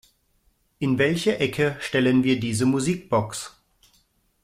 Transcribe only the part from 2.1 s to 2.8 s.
wir diese